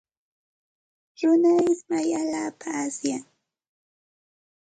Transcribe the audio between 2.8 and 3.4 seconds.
asyan.